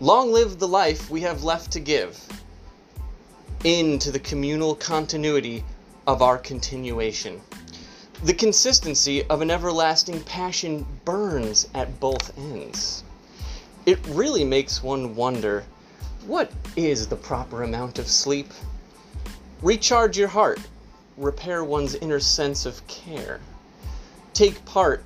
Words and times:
Long 0.00 0.30
live 0.30 0.58
the 0.58 0.68
life 0.68 1.08
we 1.08 1.22
have 1.22 1.42
left 1.42 1.70
to 1.72 1.80
give 1.80 2.20
into 3.64 4.10
the 4.10 4.18
communal 4.18 4.74
continuity 4.74 5.64
of 6.06 6.20
our 6.20 6.36
continuation. 6.36 7.40
The 8.22 8.34
consistency 8.34 9.24
of 9.24 9.40
an 9.40 9.50
everlasting 9.50 10.22
passion 10.24 10.86
burns 11.06 11.66
at 11.74 11.98
both 11.98 12.36
ends. 12.36 13.04
It 13.86 13.98
really 14.08 14.44
makes 14.44 14.82
one 14.82 15.16
wonder 15.16 15.64
what 16.26 16.52
is 16.76 17.06
the 17.06 17.16
proper 17.16 17.62
amount 17.62 17.98
of 17.98 18.06
sleep? 18.06 18.50
Recharge 19.62 20.18
your 20.18 20.28
heart, 20.28 20.60
repair 21.16 21.64
one's 21.64 21.94
inner 21.94 22.20
sense 22.20 22.66
of 22.66 22.86
care. 22.86 23.40
Take 24.34 24.62
part 24.66 25.02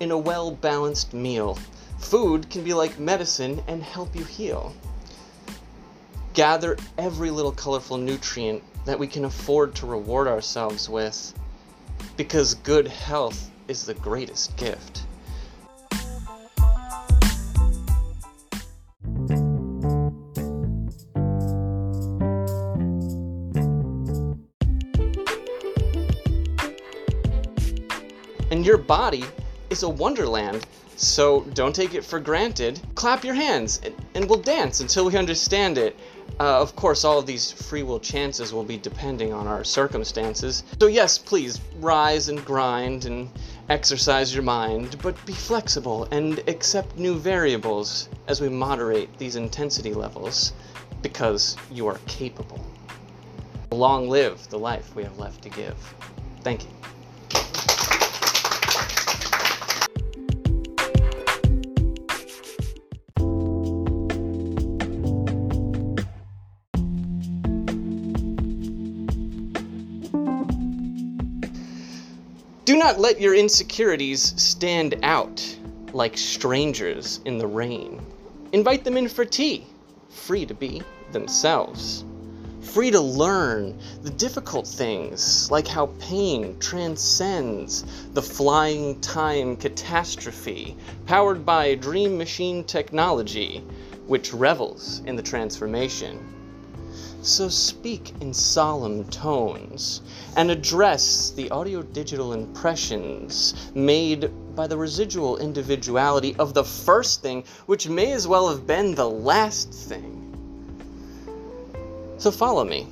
in 0.00 0.10
a 0.10 0.18
well 0.18 0.50
balanced 0.50 1.14
meal. 1.14 1.58
Food 2.04 2.48
can 2.48 2.62
be 2.62 2.74
like 2.74 2.98
medicine 3.00 3.60
and 3.66 3.82
help 3.82 4.14
you 4.14 4.24
heal. 4.24 4.72
Gather 6.32 6.76
every 6.96 7.30
little 7.30 7.50
colorful 7.50 7.96
nutrient 7.96 8.62
that 8.84 8.96
we 8.96 9.08
can 9.08 9.24
afford 9.24 9.74
to 9.76 9.86
reward 9.86 10.28
ourselves 10.28 10.88
with, 10.88 11.32
because 12.16 12.54
good 12.54 12.86
health 12.86 13.50
is 13.66 13.84
the 13.84 13.94
greatest 13.94 14.56
gift. 14.56 15.06
And 28.52 28.64
your 28.64 28.78
body 28.78 29.24
is 29.70 29.82
a 29.82 29.88
wonderland, 29.88 30.64
so 30.96 31.42
don't 31.54 31.74
take 31.74 31.94
it 31.94 32.04
for 32.04 32.20
granted. 32.20 32.80
Clap 32.94 33.24
your 33.24 33.34
hands 33.34 33.80
and, 34.14 34.28
we'll 34.28 34.38
dance 34.38 34.80
until 34.80 35.06
we 35.06 35.16
understand 35.16 35.78
it. 35.78 35.96
Uh, 36.40 36.60
of 36.60 36.74
course, 36.74 37.04
all 37.04 37.18
of 37.18 37.26
these 37.26 37.52
free 37.52 37.82
will 37.82 38.00
chances 38.00 38.52
will 38.52 38.64
be 38.64 38.76
depending 38.76 39.32
on 39.32 39.46
our 39.46 39.62
circumstances. 39.62 40.64
So, 40.80 40.86
yes, 40.86 41.18
please 41.18 41.60
rise 41.76 42.28
and 42.28 42.44
grind 42.44 43.04
and 43.04 43.28
exercise 43.68 44.34
your 44.34 44.42
mind, 44.42 44.96
but 45.02 45.14
be 45.26 45.32
flexible 45.32 46.08
and 46.10 46.38
accept 46.48 46.98
new 46.98 47.14
variables 47.14 48.08
as 48.26 48.40
we 48.40 48.48
moderate 48.48 49.16
these 49.18 49.36
intensity 49.36 49.94
levels 49.94 50.52
because 51.02 51.56
you 51.70 51.86
are 51.86 51.98
capable. 52.06 52.64
Long 53.70 54.08
live 54.08 54.48
the 54.48 54.58
life 54.58 54.94
we 54.94 55.02
have 55.02 55.18
left 55.18 55.42
to 55.42 55.50
give. 55.50 55.76
Thank 56.42 56.64
you. 56.64 56.93
Do 72.64 72.76
not 72.76 72.98
let 72.98 73.20
your 73.20 73.34
insecurities 73.34 74.40
stand 74.40 74.98
out 75.02 75.44
like 75.92 76.16
strangers 76.16 77.20
in 77.26 77.36
the 77.36 77.46
rain. 77.46 78.00
Invite 78.52 78.84
them 78.84 78.96
in 78.96 79.06
for 79.06 79.26
tea, 79.26 79.66
free 80.08 80.46
to 80.46 80.54
be 80.54 80.82
themselves. 81.12 82.06
Free 82.62 82.90
to 82.90 83.02
learn 83.02 83.78
the 84.00 84.08
difficult 84.08 84.66
things, 84.66 85.50
like 85.50 85.68
how 85.68 85.90
pain 85.98 86.58
transcends 86.58 87.84
the 88.14 88.22
flying 88.22 88.98
time 89.02 89.56
catastrophe 89.56 90.74
powered 91.04 91.44
by 91.44 91.74
dream 91.74 92.16
machine 92.16 92.64
technology, 92.64 93.62
which 94.06 94.32
revels 94.32 95.02
in 95.04 95.16
the 95.16 95.22
transformation. 95.22 96.33
So 97.24 97.48
speak 97.48 98.12
in 98.20 98.34
solemn 98.34 99.04
tones 99.04 100.02
and 100.36 100.50
address 100.50 101.30
the 101.30 101.50
audio 101.50 101.80
digital 101.80 102.34
impressions 102.34 103.54
made 103.74 104.30
by 104.54 104.66
the 104.66 104.76
residual 104.76 105.38
individuality 105.38 106.36
of 106.38 106.52
the 106.52 106.64
first 106.64 107.22
thing, 107.22 107.44
which 107.64 107.88
may 107.88 108.12
as 108.12 108.28
well 108.28 108.50
have 108.50 108.66
been 108.66 108.94
the 108.94 109.08
last 109.08 109.72
thing. 109.72 110.20
So 112.18 112.30
follow 112.30 112.62
me 112.62 112.88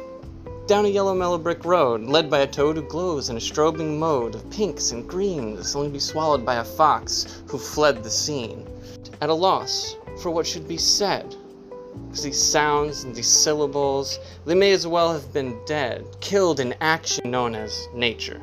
down 0.67 0.87
a 0.87 0.89
yellow 0.89 1.15
mellow 1.15 1.37
brick 1.37 1.67
road, 1.67 2.05
led 2.05 2.31
by 2.31 2.39
a 2.39 2.47
toad 2.47 2.77
who 2.77 2.83
glows 2.89 3.29
in 3.29 3.37
a 3.37 3.39
strobing 3.39 3.99
mode 3.99 4.35
of 4.35 4.51
pinks 4.51 4.93
and 4.93 5.07
greens, 5.07 5.77
only 5.77 5.89
to 5.89 5.93
be 5.93 6.01
swallowed 6.01 6.47
by 6.47 6.55
a 6.55 6.65
fox 6.65 7.43
who 7.49 7.59
fled 7.59 8.03
the 8.03 8.09
scene. 8.09 8.67
At 9.21 9.29
a 9.29 9.35
loss 9.35 9.97
for 10.23 10.31
what 10.31 10.47
should 10.47 10.67
be 10.67 10.79
said, 10.79 11.37
because 12.07 12.23
these 12.23 12.43
sounds 12.43 13.05
and 13.05 13.15
these 13.15 13.29
syllables, 13.29 14.19
they 14.45 14.55
may 14.55 14.73
as 14.73 14.87
well 14.87 15.13
have 15.13 15.33
been 15.33 15.59
dead, 15.67 16.05
killed 16.21 16.61
in 16.61 16.75
action 16.81 17.31
known 17.31 17.55
as 17.55 17.89
nature. 17.95 18.41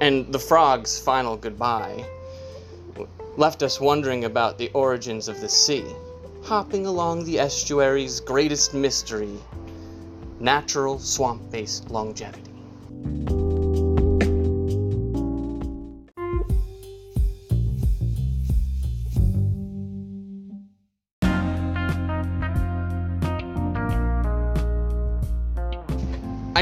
And 0.00 0.32
the 0.32 0.38
frog's 0.38 0.98
final 0.98 1.36
goodbye 1.36 2.04
left 3.36 3.62
us 3.62 3.80
wondering 3.80 4.24
about 4.24 4.58
the 4.58 4.70
origins 4.74 5.28
of 5.28 5.40
the 5.40 5.48
sea, 5.48 5.84
hopping 6.42 6.86
along 6.86 7.24
the 7.24 7.38
estuary's 7.38 8.20
greatest 8.20 8.74
mystery 8.74 9.38
natural 10.40 10.98
swamp 10.98 11.50
based 11.50 11.88
longevity. 11.90 12.50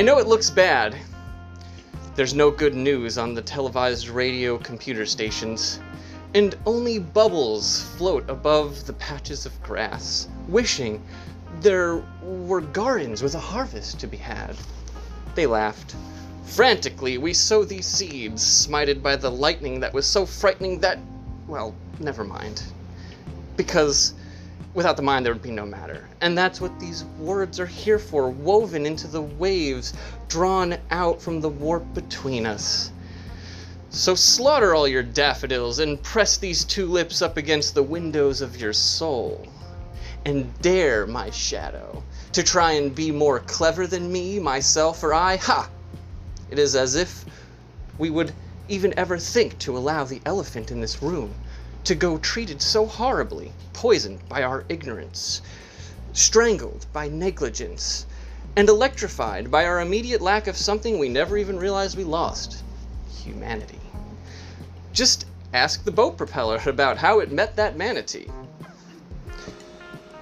I 0.01 0.03
know 0.03 0.17
it 0.17 0.27
looks 0.27 0.49
bad. 0.49 0.97
There's 2.15 2.33
no 2.33 2.51
good 2.51 2.75
news 2.75 3.19
on 3.19 3.35
the 3.35 3.43
televised 3.43 4.09
radio 4.09 4.57
computer 4.57 5.05
stations, 5.05 5.79
and 6.35 6.57
only 6.65 6.99
bubbles 6.99 7.83
float 7.99 8.25
above 8.31 8.87
the 8.87 8.95
patches 8.95 9.45
of 9.45 9.63
grass, 9.63 10.27
wishing 10.49 11.03
there 11.61 12.03
were 12.23 12.63
gardens 12.63 13.23
with 13.23 13.35
a 13.35 13.39
harvest 13.39 14.01
to 14.01 14.07
be 14.07 14.17
had. 14.17 14.57
They 15.35 15.45
laughed. 15.45 15.95
Frantically, 16.47 17.19
we 17.19 17.35
sow 17.35 17.63
these 17.63 17.87
seeds, 17.87 18.43
smited 18.43 19.03
by 19.03 19.17
the 19.17 19.31
lightning 19.31 19.81
that 19.81 19.93
was 19.93 20.07
so 20.07 20.25
frightening 20.25 20.81
that. 20.81 20.99
Well, 21.47 21.75
never 21.99 22.25
mind. 22.25 22.63
Because 23.55 24.15
without 24.73 24.97
the 24.97 25.03
mind, 25.03 25.27
there 25.27 25.33
would 25.33 25.43
be 25.43 25.51
no 25.51 25.67
matter. 25.67 26.09
And 26.21 26.37
that's 26.37 26.61
what 26.61 26.79
these 26.79 27.05
words 27.19 27.59
are 27.59 27.67
here 27.67 27.99
for, 27.99 28.31
woven 28.31 28.87
into 28.87 29.07
the 29.07 29.23
waves, 29.23 29.93
drawn 30.29 30.77
out 30.91 31.21
from 31.21 31.41
the 31.41 31.49
warp 31.49 31.93
between 31.95 32.47
us. 32.47 32.93
So 33.91 34.15
slaughter 34.15 34.75
all 34.75 34.87
your 34.87 35.03
daffodils 35.03 35.81
and 35.81 36.01
press 36.01 36.37
these 36.37 36.65
two 36.65 36.87
lips 36.87 37.23
up 37.23 37.37
against 37.37 37.75
the 37.75 37.83
windows 37.83 38.41
of 38.41 38.61
your 38.61 38.73
soul. 38.73 39.49
And 40.25 40.57
dare, 40.61 41.07
my 41.07 41.31
shadow, 41.31 42.03
to 42.33 42.43
try 42.43 42.73
and 42.73 42.95
be 42.95 43.11
more 43.11 43.41
clever 43.41 43.87
than 43.87 44.13
me, 44.13 44.39
myself, 44.39 45.03
or 45.03 45.13
I. 45.13 45.37
Ha! 45.37 45.69
It 46.51 46.59
is 46.59 46.77
as 46.77 46.95
if 46.95 47.25
we 47.99 48.11
would 48.11 48.33
even 48.69 48.97
ever 48.97 49.19
think 49.19 49.59
to 49.59 49.77
allow 49.77 50.05
the 50.05 50.21
elephant 50.25 50.71
in 50.71 50.81
this 50.81 51.03
room 51.03 51.35
to 51.85 51.95
go 51.95 52.19
treated 52.19 52.61
so 52.61 52.87
horribly, 52.87 53.53
poisoned 53.73 54.21
by 54.29 54.43
our 54.43 54.65
ignorance, 54.69 55.43
strangled 56.13 56.87
by 56.93 57.09
negligence, 57.09 58.07
and 58.57 58.69
electrified 58.69 59.51
by 59.51 59.65
our 59.65 59.81
immediate 59.81 60.21
lack 60.21 60.47
of 60.47 60.57
something 60.57 60.99
we 60.99 61.09
never 61.09 61.37
even 61.37 61.59
realized 61.59 61.97
we 61.97 62.05
lost 62.05 62.63
humanity. 63.23 63.81
Just 64.93 65.27
ask 65.53 65.85
the 65.85 65.91
boat 65.91 66.17
propeller 66.17 66.61
about 66.67 66.99
how 66.99 67.21
it 67.21 67.33
met 67.33 67.57
that 67.57 67.77
manatee. 67.77 68.29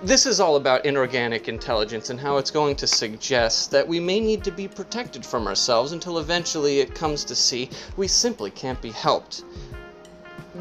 This 0.03 0.27
is 0.27 0.39
all 0.39 0.55
about 0.55 0.87
inorganic 0.87 1.49
intelligence 1.49 2.09
and 2.09 2.21
how 2.21 2.37
it's 2.37 2.53
going 2.53 2.77
to 2.77 2.87
suggest 2.87 3.73
that 3.73 3.89
we 3.89 3.99
may 3.99 4.21
need 4.21 4.45
to 4.45 4.53
be 4.53 4.69
protected 4.69 5.27
from 5.27 5.49
ourselves 5.49 5.91
until 5.91 6.19
eventually 6.19 6.79
it 6.79 6.95
comes 6.95 7.25
to 7.25 7.35
see 7.35 7.69
we 7.97 8.07
simply 8.07 8.53
can't 8.53 8.81
be 8.81 8.93
helped. 8.93 9.43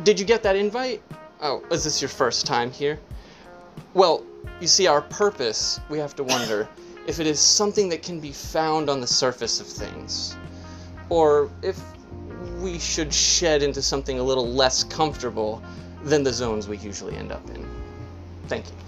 Did 0.03 0.19
you 0.19 0.25
get 0.25 0.43
that 0.43 0.55
invite? 0.55 1.01
Oh, 1.41 1.63
is 1.71 1.83
this 1.83 2.01
your 2.01 2.09
first 2.09 2.45
time 2.45 2.71
here? 2.71 2.99
Well, 3.93 4.23
you 4.59 4.67
see, 4.67 4.87
our 4.87 5.01
purpose, 5.01 5.79
we 5.89 5.97
have 5.97 6.15
to 6.15 6.23
wonder 6.23 6.67
if 7.07 7.19
it 7.19 7.27
is 7.27 7.39
something 7.39 7.89
that 7.89 8.03
can 8.03 8.19
be 8.19 8.31
found 8.31 8.89
on 8.89 9.01
the 9.01 9.07
surface 9.07 9.59
of 9.59 9.67
things, 9.67 10.35
or 11.09 11.49
if 11.61 11.79
we 12.59 12.79
should 12.79 13.13
shed 13.13 13.63
into 13.63 13.81
something 13.81 14.19
a 14.19 14.23
little 14.23 14.47
less 14.47 14.83
comfortable 14.83 15.61
than 16.03 16.23
the 16.23 16.33
zones 16.33 16.67
we 16.67 16.77
usually 16.77 17.15
end 17.15 17.31
up 17.31 17.47
in. 17.49 17.65
Thank 18.47 18.67
you. 18.67 18.86